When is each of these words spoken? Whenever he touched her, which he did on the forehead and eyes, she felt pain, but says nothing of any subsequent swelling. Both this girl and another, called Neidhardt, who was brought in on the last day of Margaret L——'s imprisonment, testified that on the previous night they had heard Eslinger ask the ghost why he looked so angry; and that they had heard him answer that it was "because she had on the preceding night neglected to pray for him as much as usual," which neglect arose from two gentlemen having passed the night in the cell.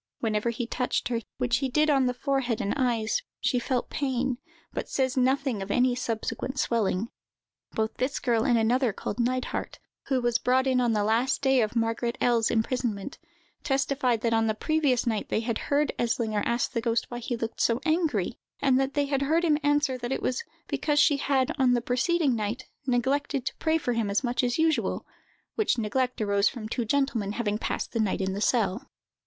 Whenever 0.19 0.49
he 0.49 0.65
touched 0.65 1.09
her, 1.09 1.21
which 1.37 1.57
he 1.57 1.69
did 1.69 1.87
on 1.87 2.07
the 2.07 2.13
forehead 2.15 2.59
and 2.59 2.73
eyes, 2.75 3.21
she 3.39 3.59
felt 3.59 3.91
pain, 3.91 4.39
but 4.73 4.89
says 4.89 5.15
nothing 5.15 5.61
of 5.61 5.69
any 5.69 5.93
subsequent 5.93 6.57
swelling. 6.57 7.09
Both 7.73 7.97
this 7.97 8.17
girl 8.17 8.43
and 8.43 8.57
another, 8.57 8.93
called 8.93 9.19
Neidhardt, 9.19 9.77
who 10.07 10.19
was 10.19 10.39
brought 10.39 10.65
in 10.65 10.81
on 10.81 10.93
the 10.93 11.03
last 11.03 11.43
day 11.43 11.61
of 11.61 11.75
Margaret 11.75 12.17
L——'s 12.19 12.49
imprisonment, 12.49 13.19
testified 13.63 14.21
that 14.21 14.33
on 14.33 14.47
the 14.47 14.55
previous 14.55 15.05
night 15.05 15.29
they 15.29 15.41
had 15.41 15.59
heard 15.69 15.93
Eslinger 15.99 16.41
ask 16.47 16.71
the 16.71 16.81
ghost 16.81 17.11
why 17.11 17.19
he 17.19 17.37
looked 17.37 17.61
so 17.61 17.79
angry; 17.85 18.39
and 18.59 18.79
that 18.79 18.95
they 18.95 19.05
had 19.05 19.21
heard 19.21 19.43
him 19.45 19.59
answer 19.61 19.99
that 19.99 20.11
it 20.11 20.23
was 20.23 20.43
"because 20.67 20.99
she 20.99 21.17
had 21.17 21.51
on 21.59 21.73
the 21.75 21.79
preceding 21.81 22.35
night 22.35 22.65
neglected 22.87 23.45
to 23.45 23.55
pray 23.57 23.77
for 23.77 23.93
him 23.93 24.09
as 24.09 24.23
much 24.23 24.43
as 24.43 24.57
usual," 24.57 25.05
which 25.53 25.77
neglect 25.77 26.19
arose 26.21 26.49
from 26.49 26.67
two 26.67 26.85
gentlemen 26.85 27.33
having 27.33 27.59
passed 27.59 27.91
the 27.91 27.99
night 27.99 28.19
in 28.19 28.33
the 28.33 28.41
cell. 28.41 28.89